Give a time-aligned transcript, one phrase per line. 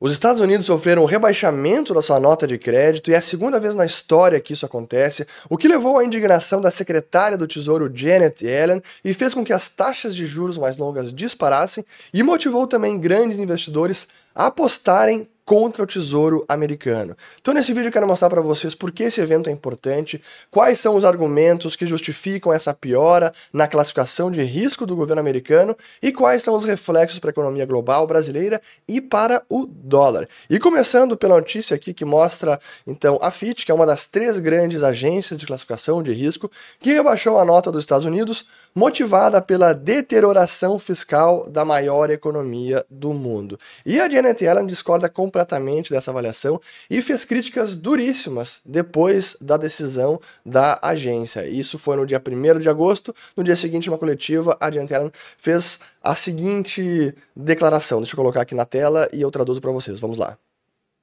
[0.00, 3.58] Os Estados Unidos sofreram um rebaixamento da sua nota de crédito e é a segunda
[3.58, 7.90] vez na história que isso acontece, o que levou à indignação da secretária do Tesouro
[7.92, 11.84] Janet Yellen e fez com que as taxas de juros mais longas disparassem
[12.14, 17.16] e motivou também grandes investidores a apostarem contra o Tesouro Americano.
[17.40, 20.20] Então nesse vídeo eu quero mostrar para vocês por que esse evento é importante,
[20.50, 25.74] quais são os argumentos que justificam essa piora na classificação de risco do governo americano
[26.02, 30.28] e quais são os reflexos para a economia global brasileira e para o dólar.
[30.50, 34.38] E começando pela notícia aqui que mostra então a Fitch, que é uma das três
[34.38, 38.44] grandes agências de classificação de risco, que rebaixou a nota dos Estados Unidos
[38.78, 43.58] motivada pela deterioração fiscal da maior economia do mundo.
[43.84, 50.20] E a Janet Yellen discorda completamente dessa avaliação e fez críticas duríssimas depois da decisão
[50.46, 51.48] da agência.
[51.48, 53.12] Isso foi no dia 1 de agosto.
[53.36, 58.00] No dia seguinte, uma coletiva, a Janet Yellen fez a seguinte declaração.
[58.00, 59.98] Deixa eu colocar aqui na tela e eu traduzo para vocês.
[59.98, 60.38] Vamos lá.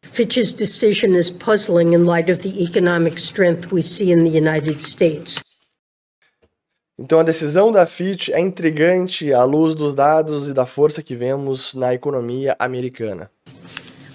[0.01, 4.81] Fitch's decision is puzzling in light of the economic strength we see in the United
[4.81, 5.54] States.
[6.97, 11.13] Então a decisão da Fitch é intrigante à luz dos dados e da força que
[11.13, 13.29] vemos na economia americana.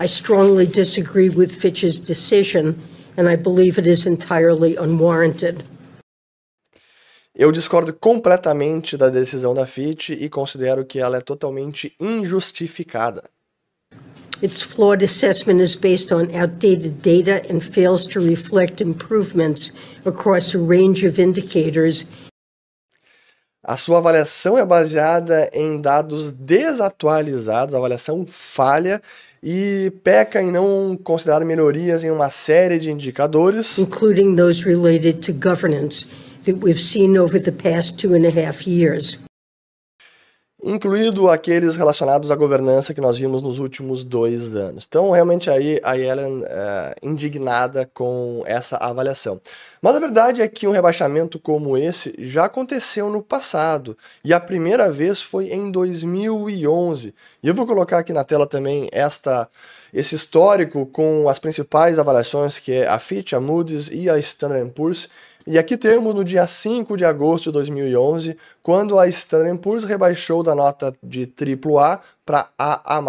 [0.00, 2.72] I strongly disagree with Fitch's decision,
[3.18, 5.62] and I believe it is entirely unwarranted.
[7.34, 13.24] Eu discordo completamente da decisão da Fitch e considero que ela é totalmente injustificada.
[14.42, 19.70] Its flawed assessment is based on outdated data and fails to reflect improvements
[20.06, 22.06] across a range of indicators.
[23.62, 29.02] A sua avaliação é baseada em dados desatualizados, a avaliação falha
[29.42, 35.32] e peca em não considerar melhorias em uma série de indicadores, including those related to
[35.32, 36.06] governance
[36.46, 39.18] that we've seen over the past two and a half years
[40.62, 44.84] incluído aqueles relacionados à governança que nós vimos nos últimos dois anos.
[44.88, 49.40] Então, realmente aí a Yellen é indignada com essa avaliação.
[49.80, 54.40] Mas a verdade é que um rebaixamento como esse já aconteceu no passado e a
[54.40, 57.14] primeira vez foi em 2011.
[57.42, 59.48] E eu vou colocar aqui na tela também esta
[59.92, 64.70] esse histórico com as principais avaliações que é a Fitch, a Moody's e a Standard
[64.70, 65.08] Poor's
[65.46, 70.42] e aqui temos no dia 5 de agosto de 2011, quando a Standard Poor's rebaixou
[70.42, 73.00] da nota de AAA para AA+.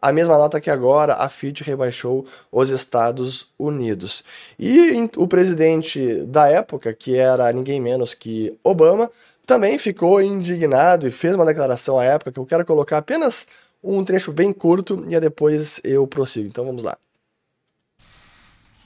[0.00, 4.22] A mesma nota que agora a Fitch rebaixou os Estados Unidos.
[4.58, 9.10] E o presidente da época, que era ninguém menos que Obama,
[9.44, 13.46] também ficou indignado e fez uma declaração à época que eu quero colocar apenas
[13.82, 16.46] um trecho bem curto e depois eu prossigo.
[16.46, 16.96] Então vamos lá.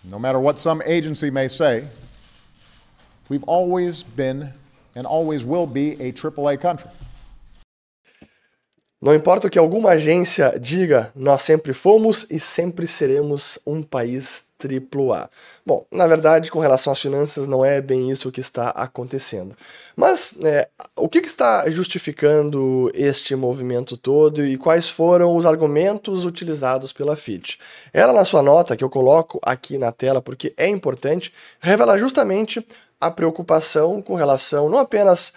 [0.05, 1.85] No matter what some agency may say,
[3.31, 4.53] We've always been
[4.97, 6.91] and always will be a AAA country.
[9.01, 14.45] Não importa o que alguma agência diga, nós sempre fomos e sempre seremos um país
[14.63, 15.31] AAA.
[15.65, 19.57] Bom, na verdade, com relação às finanças, não é bem isso que está acontecendo.
[19.97, 26.27] Mas é, o que, que está justificando este movimento todo e quais foram os argumentos
[26.27, 27.57] utilizados pela Fitch?
[27.95, 32.63] Ela, na sua nota, que eu coloco aqui na tela porque é importante, revela justamente
[33.01, 35.33] a preocupação com relação não apenas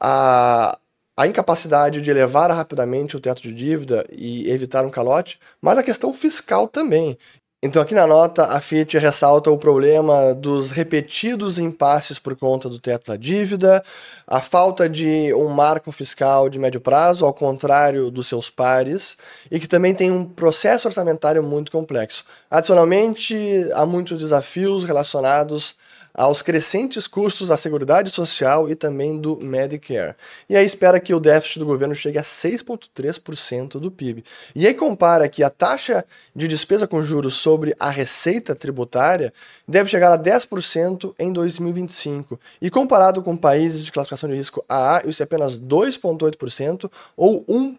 [0.00, 0.78] a
[1.18, 5.82] a incapacidade de elevar rapidamente o teto de dívida e evitar um calote, mas a
[5.82, 7.18] questão fiscal também.
[7.60, 12.78] Então, aqui na nota, a Fitch ressalta o problema dos repetidos impasses por conta do
[12.78, 13.82] teto da dívida,
[14.28, 19.16] a falta de um marco fiscal de médio prazo, ao contrário dos seus pares,
[19.50, 22.24] e que também tem um processo orçamentário muito complexo.
[22.48, 23.34] Adicionalmente,
[23.74, 25.74] há muitos desafios relacionados
[26.18, 30.16] aos crescentes custos da Seguridade Social e também do Medicare.
[30.50, 34.24] E aí espera que o déficit do governo chegue a 6,3% do PIB.
[34.52, 39.32] E aí compara que a taxa de despesa com juros sobre a receita tributária
[39.66, 42.38] deve chegar a 10% em 2025.
[42.60, 47.78] E comparado com países de classificação de risco AA, isso é apenas 2,8% ou 1%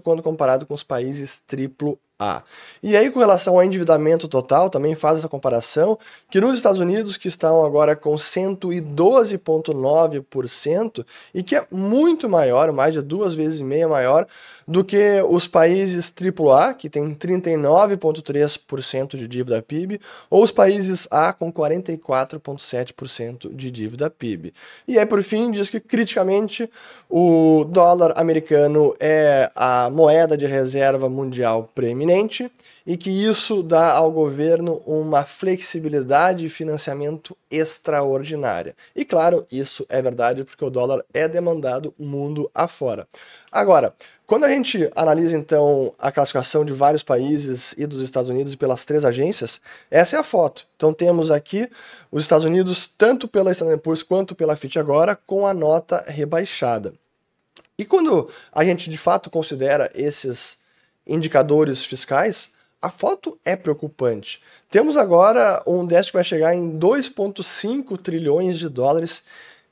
[0.00, 2.42] quando comparado com os países triplo a.
[2.82, 5.98] E aí, com relação ao endividamento total, também faz essa comparação,
[6.30, 12.92] que nos Estados Unidos, que estão agora com 112,9%, e que é muito maior, mais
[12.92, 14.26] de duas vezes e meia maior,
[14.68, 19.98] do que os países AAA, que tem 39,3% de dívida PIB,
[20.28, 24.52] ou os países A com 44,7% de dívida PIB.
[24.86, 26.68] E aí, por fim, diz que criticamente
[27.08, 32.50] o dólar americano é a moeda de reserva mundial preeminente
[32.86, 38.74] e que isso dá ao governo uma flexibilidade de financiamento extraordinária.
[38.96, 43.06] E claro, isso é verdade porque o dólar é demandado mundo afora.
[43.52, 43.94] Agora,
[44.30, 48.84] Quando a gente analisa então a classificação de vários países e dos Estados Unidos pelas
[48.84, 49.60] três agências,
[49.90, 50.64] essa é a foto.
[50.76, 51.68] Então temos aqui
[52.12, 56.92] os Estados Unidos tanto pela Standard Poor's quanto pela Fitch agora com a nota rebaixada.
[57.80, 60.58] E quando a gente de fato considera esses
[61.06, 64.38] indicadores fiscais, a foto é preocupante.
[64.68, 69.24] Temos agora um déficit que vai chegar em 2,5 trilhões de dólares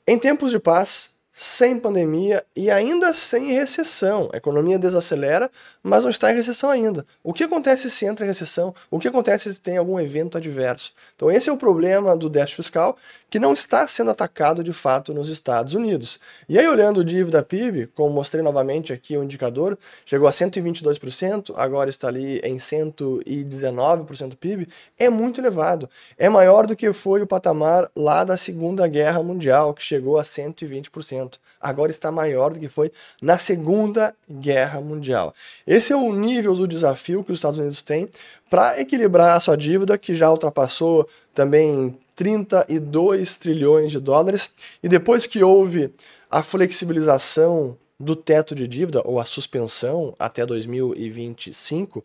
[0.07, 1.11] em tempos de paz
[1.41, 4.29] sem pandemia e ainda sem recessão.
[4.33, 5.49] A economia desacelera,
[5.81, 7.05] mas não está em recessão ainda.
[7.23, 8.75] O que acontece se entra em recessão?
[8.91, 10.93] O que acontece se tem algum evento adverso?
[11.15, 12.97] Então, esse é o problema do déficit fiscal
[13.29, 16.19] que não está sendo atacado de fato nos Estados Unidos.
[16.49, 21.53] E aí, olhando o dívida PIB, como mostrei novamente aqui o indicador, chegou a 122%,
[21.55, 25.89] agora está ali em 119% PIB, é muito elevado.
[26.17, 30.23] É maior do que foi o patamar lá da Segunda Guerra Mundial, que chegou a
[30.23, 31.28] 120%.
[31.59, 32.91] Agora está maior do que foi
[33.21, 35.35] na Segunda Guerra Mundial.
[35.67, 38.09] Esse é o nível do desafio que os Estados Unidos têm
[38.49, 44.49] para equilibrar a sua dívida, que já ultrapassou também 32 trilhões de dólares,
[44.81, 45.93] e depois que houve
[46.31, 52.03] a flexibilização do teto de dívida, ou a suspensão até 2025,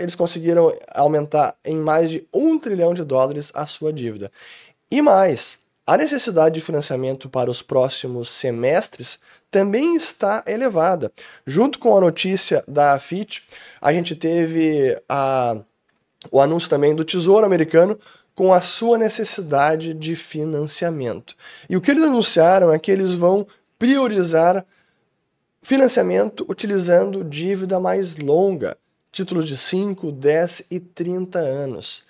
[0.00, 4.32] eles conseguiram aumentar em mais de um trilhão de dólares a sua dívida.
[4.90, 11.12] E mais, a necessidade de financiamento para os próximos semestres também está elevada.
[11.46, 13.42] Junto com a notícia da Fitch,
[13.80, 15.56] a gente teve a,
[16.30, 17.98] o anúncio também do Tesouro Americano
[18.34, 21.36] com a sua necessidade de financiamento.
[21.70, 23.46] E o que eles anunciaram é que eles vão
[23.78, 24.66] priorizar
[25.62, 28.76] financiamento utilizando dívida mais longa,
[29.10, 32.04] títulos de 5, 10 e 30 anos.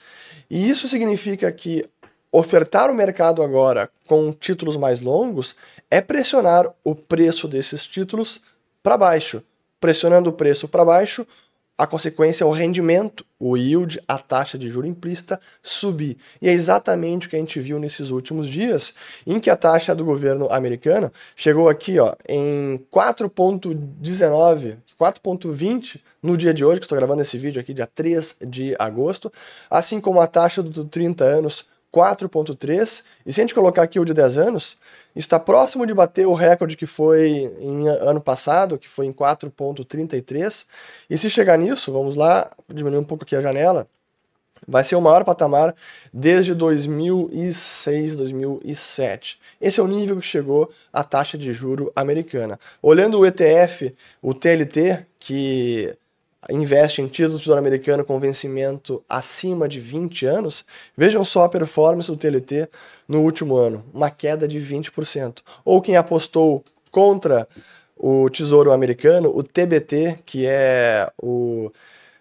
[0.50, 1.88] E isso significa que
[2.30, 5.56] ofertar o mercado agora com títulos mais longos
[5.90, 8.40] é pressionar o preço desses títulos
[8.82, 9.42] para baixo.
[9.80, 11.26] Pressionando o preço para baixo,
[11.78, 16.16] a consequência é o rendimento, o yield, a taxa de juro implícita subir.
[16.40, 18.94] E é exatamente o que a gente viu nesses últimos dias,
[19.26, 26.54] em que a taxa do governo americano chegou aqui ó, em 4,19, 4,20 no dia
[26.54, 29.30] de hoje, que estou gravando esse vídeo aqui, dia 3 de agosto,
[29.70, 34.04] assim como a taxa do 30 anos 4,3, e se a gente colocar aqui o
[34.04, 34.76] de 10 anos,
[35.14, 40.66] está próximo de bater o recorde que foi em ano passado, que foi em 4,33.
[41.08, 43.88] E se chegar nisso, vamos lá, diminuir um pouco aqui a janela,
[44.68, 45.74] vai ser o maior patamar
[46.12, 49.40] desde 2006, 2007.
[49.58, 52.60] Esse é o nível que chegou a taxa de juro americana.
[52.82, 55.96] Olhando o ETF, o TLT, que
[56.50, 60.64] investe em do Tesouro Americano com vencimento acima de 20 anos,
[60.96, 62.68] vejam só a performance do TLT
[63.08, 65.38] no último ano, uma queda de 20%.
[65.64, 67.48] Ou quem apostou contra
[67.96, 71.72] o Tesouro Americano, o TBT, que é o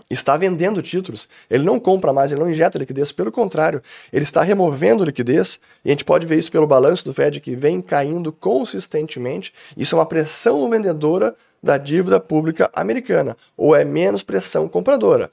[0.09, 3.83] está vendendo títulos, ele não compra mais, ele não injeta liquidez, pelo contrário,
[4.13, 7.57] ele está removendo liquidez, e a gente pode ver isso pelo balanço do Fed que
[7.57, 9.53] vem caindo consistentemente.
[9.77, 15.31] Isso é uma pressão vendedora da dívida pública americana, ou é menos pressão compradora.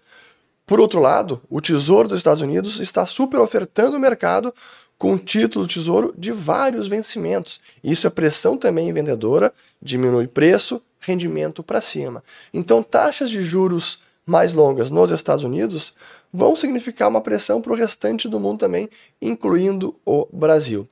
[0.66, 4.54] Por outro lado, o Tesouro dos Estados Unidos está super ofertando o mercado
[4.98, 7.60] com título do Tesouro de vários vencimentos.
[7.84, 9.52] Isso é pressão também vendedora,
[9.82, 12.24] diminui preço, rendimento para cima.
[12.54, 15.94] Então, taxas de juros mais longas nos Estados Unidos
[16.32, 18.90] vão significar uma pressão para o restante do mundo também,
[19.22, 20.88] incluindo o Brasil.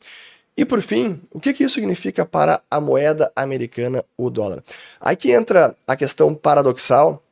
[0.56, 4.62] E por fim, o que, que isso significa para a moeda americana, o dólar?
[5.00, 7.24] Aqui entra a questão paradoxal,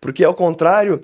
[0.00, 1.00] porque ao contrário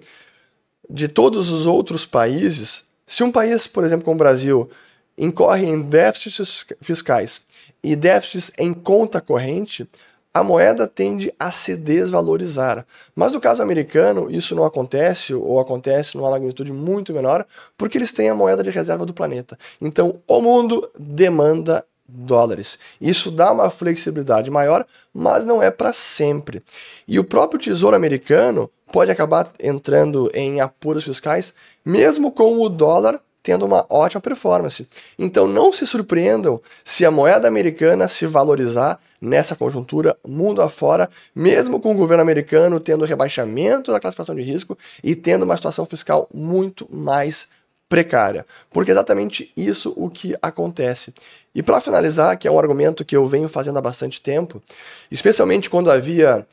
[0.88, 4.71] de todos os outros países, se um país, por exemplo, como o Brasil,
[5.18, 7.42] incorre em déficits fiscais
[7.83, 9.87] e déficits em conta corrente,
[10.32, 12.87] a moeda tende a se desvalorizar.
[13.14, 17.44] Mas no caso americano, isso não acontece, ou acontece numa magnitude muito menor,
[17.76, 19.58] porque eles têm a moeda de reserva do planeta.
[19.80, 22.78] Então, o mundo demanda dólares.
[23.00, 26.62] Isso dá uma flexibilidade maior, mas não é para sempre.
[27.06, 31.52] E o próprio Tesouro Americano pode acabar entrando em apuros fiscais,
[31.85, 34.86] mesmo com o dólar tendo uma ótima performance.
[35.18, 41.80] Então não se surpreendam se a moeda americana se valorizar nessa conjuntura mundo afora, mesmo
[41.80, 46.28] com o governo americano tendo rebaixamento da classificação de risco e tendo uma situação fiscal
[46.32, 47.48] muito mais
[47.88, 48.44] precária.
[48.70, 51.14] Porque é exatamente isso o que acontece.
[51.54, 54.62] E para finalizar, que é um argumento que eu venho fazendo há bastante tempo,
[55.10, 56.46] especialmente quando havia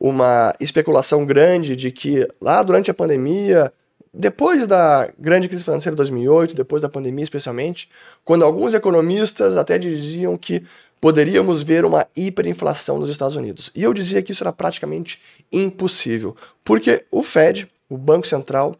[0.00, 3.72] uma especulação grande de que lá durante a pandemia
[4.12, 7.88] depois da grande crise financeira de 2008, depois da pandemia especialmente,
[8.24, 10.64] quando alguns economistas até diziam que
[11.00, 13.70] poderíamos ver uma hiperinflação nos Estados Unidos.
[13.74, 18.76] E eu dizia que isso era praticamente impossível, porque o Fed, o Banco Central,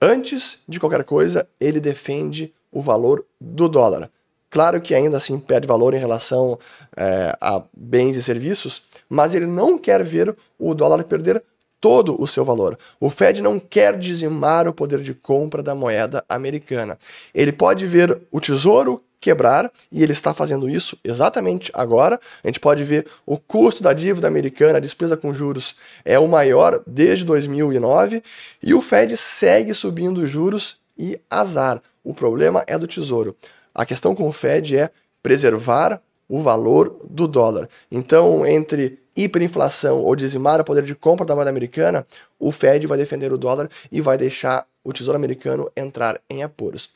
[0.00, 4.10] antes de qualquer coisa, ele defende o valor do dólar.
[4.50, 6.56] Claro que ainda assim perde valor em relação
[6.96, 11.42] é, a bens e serviços, mas ele não quer ver o dólar perder
[11.84, 12.78] todo o seu valor.
[12.98, 16.98] O Fed não quer dizimar o poder de compra da moeda americana.
[17.34, 22.18] Ele pode ver o tesouro quebrar, e ele está fazendo isso exatamente agora.
[22.42, 25.76] A gente pode ver o custo da dívida americana, a despesa com juros,
[26.06, 28.22] é o maior desde 2009,
[28.62, 31.82] e o Fed segue subindo juros e azar.
[32.02, 33.36] O problema é do tesouro.
[33.74, 34.88] A questão com o Fed é
[35.22, 37.68] preservar o valor do dólar.
[37.90, 42.06] Então, entre hiperinflação ou dizimar o poder de compra da moeda americana,
[42.38, 46.90] o Fed vai defender o dólar e vai deixar o Tesouro Americano entrar em apuros.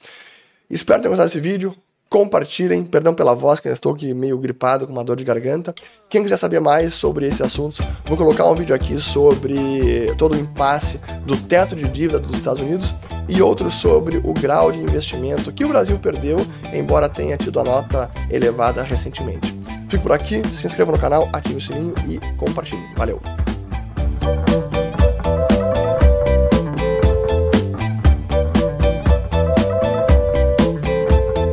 [0.68, 1.74] Espero ter gostado desse vídeo.
[2.10, 5.74] Compartilhem, perdão pela voz, que eu estou aqui meio gripado com uma dor de garganta.
[6.08, 10.38] Quem quiser saber mais sobre esse assunto, vou colocar um vídeo aqui sobre todo o
[10.38, 12.94] impasse do teto de dívida dos Estados Unidos
[13.28, 16.38] e outro sobre o grau de investimento que o Brasil perdeu,
[16.72, 19.56] embora tenha tido a nota elevada recentemente.
[19.88, 22.84] Fico por aqui, se inscreva no canal, ative o sininho e compartilhe.
[22.96, 23.20] Valeu!